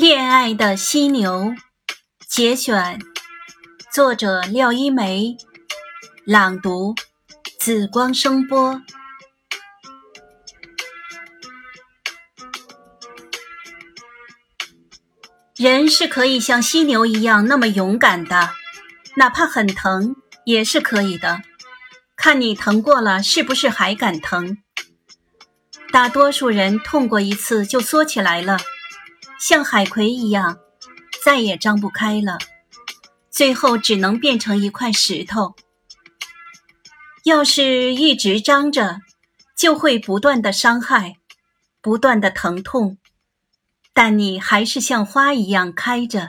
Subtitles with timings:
[0.00, 1.54] 恋爱的犀牛
[2.26, 2.98] 节选，
[3.92, 5.36] 作者廖一梅，
[6.24, 6.94] 朗读
[7.58, 8.80] 紫光声波。
[15.58, 18.52] 人是可以像犀牛一样那么勇敢的，
[19.16, 21.42] 哪怕很疼也是可以的。
[22.16, 24.56] 看你疼过了，是不是还敢疼？
[25.92, 28.56] 大多数人痛过一次就缩起来了。
[29.40, 30.58] 像海葵一样，
[31.24, 32.36] 再也张不开了，
[33.30, 35.54] 最后只能变成一块石头。
[37.24, 39.00] 要是一直张着，
[39.56, 41.16] 就会不断的伤害，
[41.80, 42.98] 不断的疼痛，
[43.94, 46.28] 但你还是像花一样开着。